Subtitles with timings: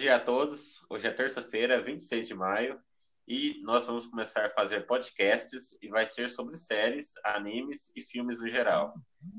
[0.00, 0.82] dia a todos.
[0.88, 2.80] Hoje é terça-feira, 26 de maio,
[3.28, 8.40] e nós vamos começar a fazer podcasts e vai ser sobre séries, animes e filmes
[8.40, 8.94] no geral.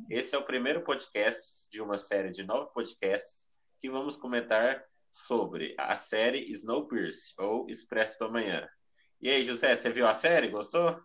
[0.08, 3.50] Esse é o primeiro podcast de uma série de nove podcasts
[3.82, 8.70] que vamos comentar sobre a série Snowpiercer ou Expresso do Amanhã.
[9.20, 10.50] E aí, José, você viu a série?
[10.50, 11.02] Gostou?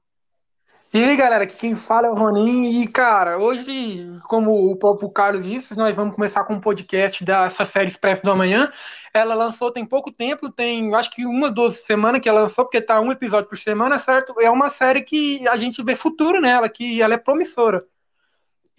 [0.94, 2.80] E aí, galera, aqui quem fala é o Ronin.
[2.80, 7.64] E, cara, hoje, como o próprio Carlos disse, nós vamos começar com um podcast dessa
[7.64, 8.70] série Expresso do Amanhã.
[9.12, 12.80] Ela lançou tem pouco tempo, tem acho que uma, duas semanas que ela lançou, porque
[12.80, 14.40] tá um episódio por semana, certo?
[14.40, 17.84] É uma série que a gente vê futuro nela, que ela é promissora.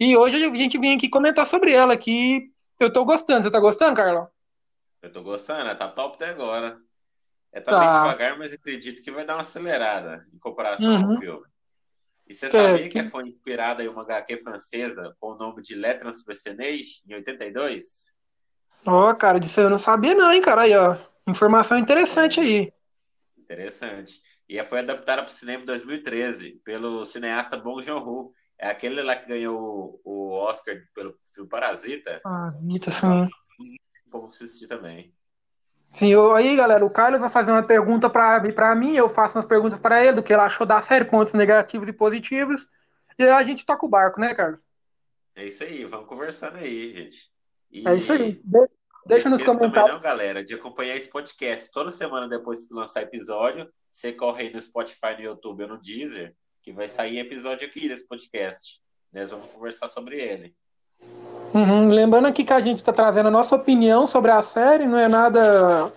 [0.00, 3.42] E hoje a gente vem aqui comentar sobre ela, que eu tô gostando.
[3.42, 4.28] Você tá gostando, Carlão?
[5.02, 6.78] Eu tô gostando, tá top até agora.
[7.52, 7.78] É tá, tá.
[7.78, 11.12] bem devagar, mas acredito que vai dar uma acelerada em comparação uhum.
[11.12, 11.57] ao filme.
[12.28, 15.94] E você sabia que foi inspirada em uma HQ francesa com o nome de Le
[15.94, 18.12] Transpersonnage, em 82?
[18.84, 20.62] Ó, oh, cara, disso eu não sabia não, hein, cara.
[20.62, 20.96] Aí, ó.
[21.26, 22.72] Informação interessante aí.
[23.36, 24.22] Interessante.
[24.48, 28.32] E foi adaptada para o cinema em 2013 pelo cineasta Bong Joon-ho.
[28.58, 32.20] É aquele lá que ganhou o Oscar pelo filme Parasita.
[32.22, 33.28] Parasita, sim.
[34.06, 35.14] O povo assistir também.
[35.90, 39.46] Sim, eu, aí, galera, o Carlos vai fazer uma pergunta para mim, eu faço umas
[39.46, 42.68] perguntas para ele, do que ele achou da série, pontos negativos e positivos,
[43.18, 44.60] e aí a gente toca o barco, né, Carlos?
[45.34, 47.30] É isso aí, vamos conversando aí, gente.
[47.70, 47.88] E...
[47.88, 48.40] É isso aí.
[48.44, 48.68] De
[49.06, 49.94] deixa nos comentários.
[49.94, 53.68] Não, galera, de acompanhar esse podcast toda semana depois que lançar episódio.
[53.90, 57.88] Você corre aí no Spotify, no YouTube ou no Deezer, que vai sair episódio aqui
[57.88, 58.80] desse podcast.
[59.12, 60.54] Nós vamos conversar sobre ele.
[61.54, 61.88] Uhum.
[61.88, 65.08] Lembrando aqui que a gente está trazendo a nossa opinião sobre a série, não é
[65.08, 65.92] nada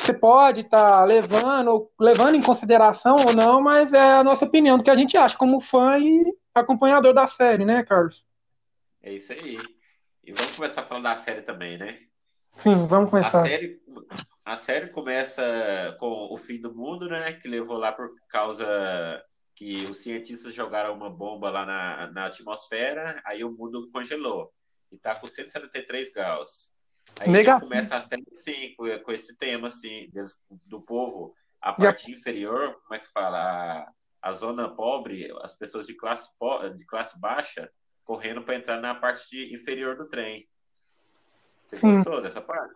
[0.00, 4.78] você pode estar tá levando, levando em consideração ou não, mas é a nossa opinião
[4.78, 6.24] do que a gente acha como fã e
[6.54, 8.26] acompanhador da série, né, Carlos?
[9.02, 9.58] É isso aí.
[10.24, 11.98] E vamos começar falando da série também, né?
[12.54, 13.40] Sim, vamos começar.
[13.40, 13.80] A série,
[14.44, 17.34] a série começa com o fim do mundo, né?
[17.34, 19.22] Que levou lá por causa
[19.54, 24.50] que os cientistas jogaram uma bomba lá na, na atmosfera, aí o mundo congelou
[24.92, 26.70] e tá com 173 graus.
[27.18, 27.68] Aí Negativo.
[27.68, 30.10] começa a série sim, com, com esse tema assim,
[30.66, 33.38] do povo, a parte inferior, como é que fala?
[33.38, 33.92] A,
[34.22, 36.30] a zona pobre, as pessoas de classe,
[36.76, 37.70] de classe baixa,
[38.04, 40.48] correndo para entrar na parte inferior do trem.
[41.64, 41.96] Você sim.
[41.96, 42.74] gostou dessa parte?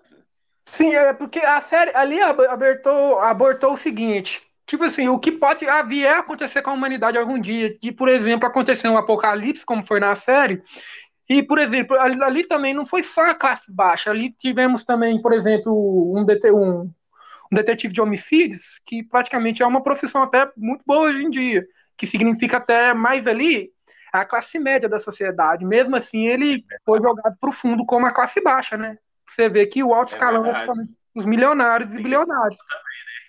[0.67, 4.47] Sim, é porque a série ali abertou, abortou o seguinte.
[4.67, 8.47] Tipo assim, o que pode vier acontecer com a humanidade algum dia, de, por exemplo,
[8.47, 10.63] acontecer um apocalipse, como foi na série,
[11.29, 15.21] e, por exemplo, ali, ali, também não foi só a classe baixa, ali tivemos também,
[15.21, 16.91] por exemplo, um, det um, um,
[17.51, 22.07] detetive de homicídios, que praticamente é uma profissão até muito boa hoje em dia, que
[22.07, 23.73] significa até mais ali
[24.13, 25.65] a classe média da sociedade.
[25.65, 28.99] Mesmo assim, ele foi jogado para o fundo como a classe baixa, né?
[29.29, 30.67] Você vê que o alto é escalão é
[31.15, 32.59] os milionários e bilionários.
[32.59, 33.25] Também, né?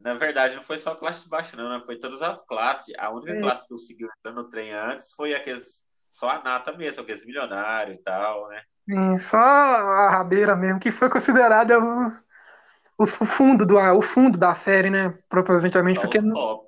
[0.00, 1.82] Na verdade, não foi só a classe baixa, não, né?
[1.84, 2.94] foi todas as classes.
[2.98, 3.40] A única é.
[3.40, 7.98] classe que conseguiu entrar no trem antes foi aqueles só a nata mesmo, aqueles milionários
[7.98, 8.62] e tal, né?
[8.88, 14.54] Sim, só a rabeira mesmo, que foi considerada o, o fundo do o fundo da
[14.54, 15.16] série, né?
[15.28, 16.00] Propositalmente.
[16.00, 16.22] Porque...
[16.22, 16.66] top.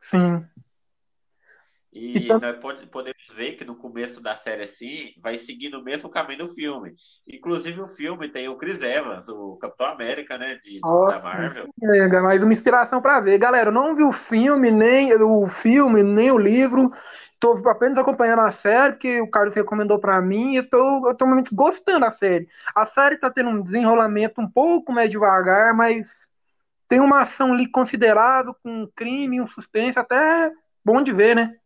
[0.00, 0.46] Sim.
[1.96, 2.38] E então...
[2.38, 6.54] nós podemos ver que no começo da série, assim, vai seguindo o mesmo caminho do
[6.54, 6.94] filme.
[7.26, 10.56] Inclusive, o filme tem o Chris Evans, o Capitão América, né?
[10.62, 11.68] De, oh, da Marvel.
[11.82, 13.38] É, mais uma inspiração para ver.
[13.38, 16.92] Galera, não vi o filme, nem o filme, nem o livro.
[17.36, 22.00] Estou apenas acompanhando a série, porque o Carlos recomendou para mim e estou realmente gostando
[22.00, 22.48] da série.
[22.74, 26.26] A série está tendo um desenrolamento um pouco mais devagar, mas
[26.88, 30.50] tem uma ação ali considerável, com um crime, um suspense, até
[30.82, 31.58] bom de ver, né?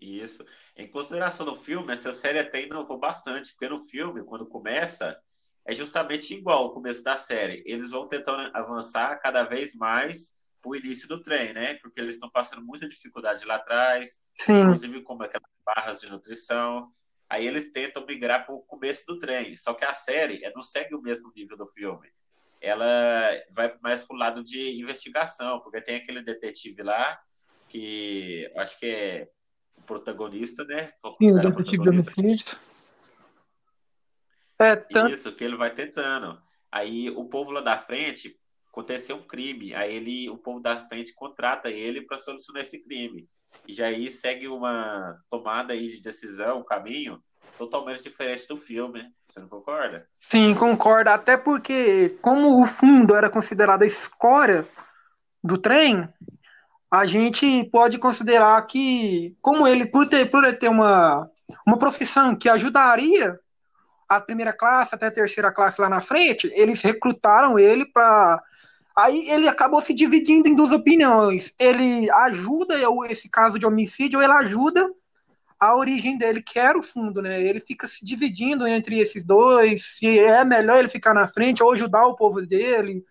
[0.00, 0.46] Isso.
[0.76, 5.18] Em consideração do filme, essa série até inovou bastante, porque no filme, quando começa,
[5.64, 7.64] é justamente igual ao começo da série.
[7.66, 10.30] Eles vão tentando avançar cada vez mais
[10.66, 11.74] o início do trem, né?
[11.74, 14.62] Porque eles estão passando muita dificuldade lá atrás, Sim.
[14.62, 16.90] inclusive como aquelas barras de nutrição.
[17.28, 19.54] Aí eles tentam migrar para o começo do trem.
[19.56, 22.08] Só que a série não segue o mesmo nível do filme.
[22.60, 22.86] Ela
[23.52, 27.18] vai mais para o lado de investigação, porque tem aquele detetive lá
[27.68, 29.28] que acho que é
[29.76, 30.92] o protagonista, né?
[31.18, 32.58] Sim, o homicídios.
[34.58, 35.12] É, tanto...
[35.12, 36.40] Isso, que ele vai tentando.
[36.72, 38.38] Aí o povo lá da frente
[38.76, 43.26] aconteceu um crime, aí ele, o povo da frente contrata ele para solucionar esse crime.
[43.66, 47.18] E já aí segue uma tomada aí de decisão, um caminho
[47.56, 49.10] totalmente diferente do filme.
[49.24, 50.06] Você não concorda?
[50.20, 51.08] Sim, concordo.
[51.08, 54.68] Até porque, como o fundo era considerado a escória
[55.42, 56.06] do trem,
[56.90, 61.26] a gente pode considerar que, como ele, por ter, por ter uma,
[61.66, 63.40] uma profissão que ajudaria
[64.06, 68.42] a primeira classe até a terceira classe lá na frente, eles recrutaram ele para
[68.98, 71.54] Aí ele acabou se dividindo em duas opiniões.
[71.58, 72.76] Ele ajuda
[73.10, 74.90] esse caso de homicídio, ou ele ajuda
[75.60, 77.42] a origem dele, que era o fundo, né?
[77.42, 81.72] Ele fica se dividindo entre esses dois, se é melhor ele ficar na frente ou
[81.72, 83.04] ajudar o povo dele.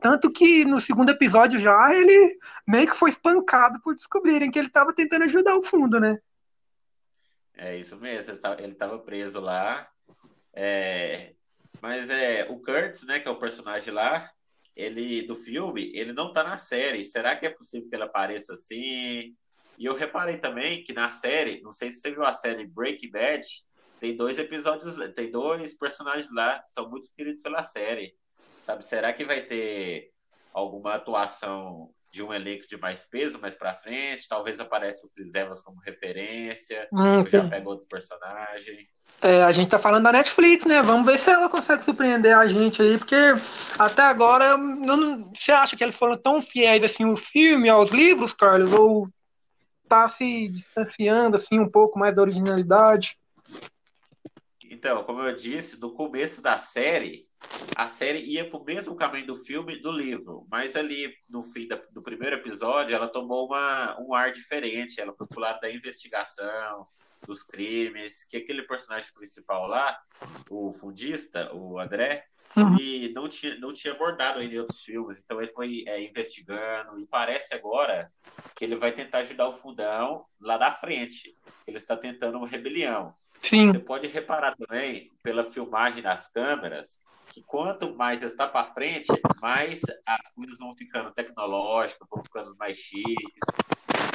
[0.00, 4.68] Tanto que no segundo episódio já ele meio que foi espancado por descobrirem que ele
[4.68, 6.18] estava tentando ajudar o fundo, né?
[7.56, 9.88] É isso mesmo, ele estava preso lá.
[10.52, 11.32] É...
[11.80, 14.30] Mas é o Kurtz, né, que é o personagem lá,
[14.76, 17.04] ele do filme, ele não tá na série.
[17.04, 19.34] Será que é possível que ele apareça assim?
[19.78, 23.10] E eu reparei também que na série, não sei se você viu a série Breaking
[23.10, 23.46] Bad,
[23.98, 28.14] tem dois episódios, tem dois personagens lá que são muito queridos pela série.
[28.60, 30.10] Sabe, será que vai ter
[30.52, 34.26] alguma atuação de um elenco de mais peso mais para frente?
[34.26, 38.88] Talvez apareça o Chris Evans como referência, hum, já pega outro personagem.
[39.20, 40.82] É, a gente tá falando da Netflix, né?
[40.82, 43.16] Vamos ver se ela consegue surpreender a gente aí, porque
[43.78, 48.32] até agora, não, você acha que eles foram tão fiéis assim o filme aos livros,
[48.32, 48.72] Carlos?
[48.72, 49.08] Ou
[49.88, 53.18] tá se distanciando assim um pouco mais da originalidade?
[54.64, 57.25] Então, como eu disse, no começo da série,
[57.76, 61.42] a série ia para o mesmo caminho do filme e do livro, mas ali no
[61.42, 65.60] fim da, do primeiro episódio ela tomou uma, um ar diferente, ela foi pro lado
[65.60, 66.86] da investigação,
[67.26, 69.98] dos crimes, que aquele personagem principal lá,
[70.48, 72.24] o fundista, o André,
[72.56, 72.74] uhum.
[72.78, 76.98] ele não tinha, não tinha abordado ainda em outros filmes, então ele foi é, investigando,
[76.98, 78.10] e parece agora
[78.54, 81.36] que ele vai tentar ajudar o fundão lá da frente.
[81.66, 83.14] Ele está tentando uma rebelião.
[83.42, 83.72] Sim.
[83.72, 87.00] Você pode reparar também, pela filmagem das câmeras,
[87.32, 89.08] que quanto mais está para frente,
[89.40, 93.14] mais as coisas vão ficando tecnológicas, vão ficando mais chiques.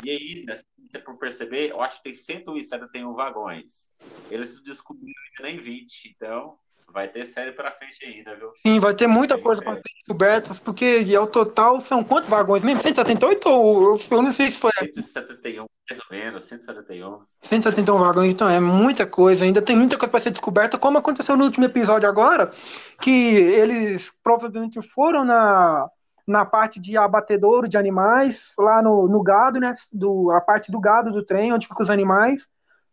[0.04, 0.66] E ainda, se
[1.06, 3.92] por perceber, eu acho que tem 171 vagões.
[4.30, 6.58] Eles descobriram ainda nem 20, então
[6.92, 8.52] vai ter série para frente ainda, viu?
[8.62, 12.64] Sim, vai ter muita tem coisa para ser descoberta, porque ao total são quantos vagões
[12.64, 12.82] mesmo?
[12.82, 14.72] 178 ou eu não sei se foi.
[14.80, 17.22] 171, mais ou menos, 171.
[17.42, 21.38] 171 vagões, então é muita coisa, ainda tem muita coisa para ser descoberta, como aconteceu
[21.38, 22.52] no último episódio agora,
[23.00, 25.90] que eles provavelmente foram na
[26.28, 29.74] na parte de abatedouro de animais, lá no, no gado, né?
[29.92, 32.48] Do, a parte do gado do trem, onde ficam os animais.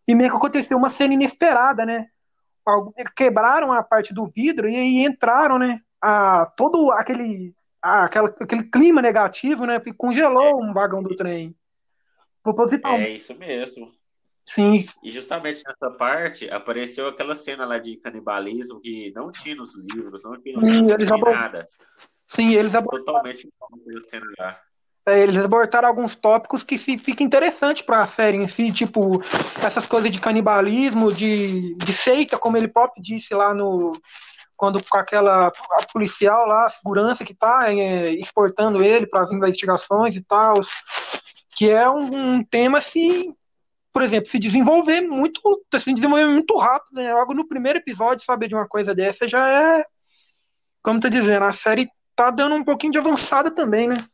[0.07, 2.09] E meio que aconteceu uma cena inesperada, né?
[3.17, 5.81] Quebraram a parte do vidro e aí entraram, né?
[6.01, 9.81] A, todo aquele, a, aquela, aquele clima negativo, né?
[9.81, 11.55] Que congelou um vagão do trem.
[12.43, 12.95] Proposital.
[12.95, 13.93] É isso mesmo.
[14.47, 14.87] Sim.
[15.03, 20.23] E justamente nessa parte apareceu aquela cena lá de canibalismo que não tinha nos livros,
[20.25, 21.69] não tinha, Sim, eles nada.
[22.27, 23.05] Sim, eles abortaram.
[23.05, 23.49] Totalmente
[24.41, 24.57] é,
[25.17, 29.23] eles abortaram alguns tópicos que fica interessante para a série em si, tipo
[29.63, 33.93] essas coisas de canibalismo, de, de seita, como ele próprio disse lá no
[34.57, 35.53] quando com aquela
[35.93, 40.61] policial lá, a segurança que está é, exportando ele para as investigações e tal,
[41.55, 43.33] que é um, um, tema assim,
[43.93, 45.41] por exemplo, se desenvolver muito,
[45.77, 47.15] se desenvolver muito rápido, né?
[47.15, 49.85] logo no primeiro episódio saber de uma coisa dessa já é,
[50.83, 54.05] como tá dizendo, a série tá dando um pouquinho de avançada também, né?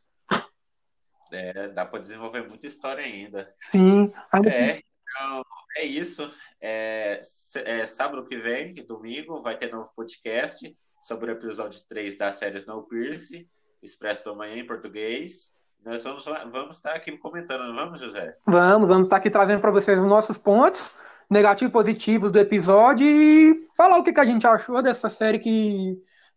[1.31, 3.53] É, dá para desenvolver muita história ainda.
[3.59, 4.11] Sim.
[4.45, 5.43] É, então,
[5.77, 6.31] é isso.
[6.61, 7.19] É,
[7.65, 12.57] é, sábado que vem, domingo, vai ter novo podcast sobre o episódio 3 da série
[12.57, 13.45] Snowpiercer,
[13.81, 15.51] Expresso da Manhã em português.
[15.83, 18.35] Nós vamos, vamos estar aqui comentando, não vamos, José?
[18.45, 20.89] Vamos, vamos estar aqui trazendo para vocês os nossos pontos
[21.29, 25.39] negativos e positivos do episódio e falar o que, que a gente achou dessa série
[25.39, 25.95] que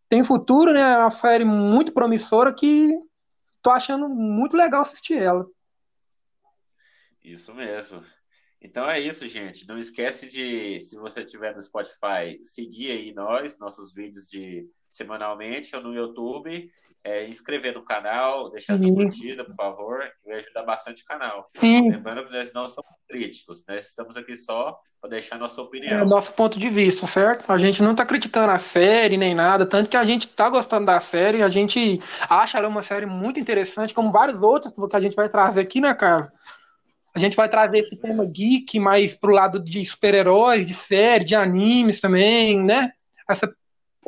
[0.08, 0.80] tem futuro, né?
[0.80, 2.94] É uma série muito promissora que
[3.68, 5.46] tô achando muito legal assistir ela.
[7.22, 8.02] Isso mesmo.
[8.62, 9.68] Então é isso, gente.
[9.68, 15.76] Não esquece de, se você estiver no Spotify, seguir aí nós, nossos vídeos de semanalmente
[15.76, 16.72] ou no YouTube
[17.04, 18.88] é, inscrever no canal, deixar Sim.
[18.88, 21.48] sua curtida, por favor, que vai ajudar bastante o canal.
[21.54, 21.90] Sim.
[21.90, 26.00] Lembrando que nós não somos críticos, nós estamos aqui só para deixar nossa opinião.
[26.00, 27.50] É nosso ponto de vista, certo?
[27.50, 30.86] A gente não está criticando a série nem nada, tanto que a gente está gostando
[30.86, 35.00] da série, a gente acha ela uma série muito interessante, como vários outros que a
[35.00, 36.32] gente vai trazer aqui, né, cara?
[37.14, 41.34] A gente vai trazer esse tema geek mais pro lado de super-heróis, de série, de
[41.34, 42.92] animes também, né?
[43.28, 43.52] Essa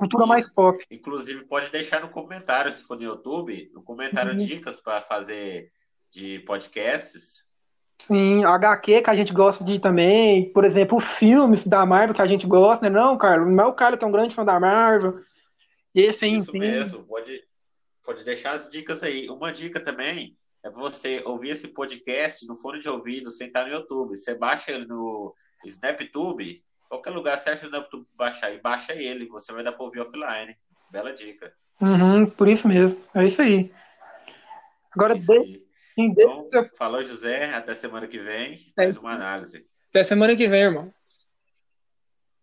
[0.00, 0.84] cultura mais pop.
[0.90, 4.38] Inclusive, pode deixar no comentário, se for no YouTube, no comentário uhum.
[4.38, 5.70] dicas para fazer
[6.10, 7.46] de podcasts.
[7.98, 12.26] Sim, HQ que a gente gosta de também, por exemplo, filmes da Marvel que a
[12.26, 12.90] gente gosta, né?
[12.90, 15.20] Não, Carlos, não é o Carlos que é um grande fã da Marvel.
[15.94, 17.42] Esse aí, Isso mesmo, pode,
[18.02, 19.28] pode deixar as dicas aí.
[19.28, 23.72] Uma dica também é você ouvir esse podcast no fone de ouvido sem estar no
[23.72, 24.16] YouTube.
[24.16, 25.34] Você baixa ele no
[25.66, 30.00] SnapTube qualquer lugar certo dá pra baixar e baixa ele, você vai dar pra ouvir
[30.00, 30.56] offline.
[30.90, 31.54] Bela dica.
[31.80, 33.00] Uhum, por isso mesmo.
[33.14, 33.72] É isso aí.
[34.90, 35.64] Agora, Isso aí.
[35.96, 39.64] Então, falou José, até semana que vem, É mais uma análise.
[39.90, 40.92] até semana que vem, irmão.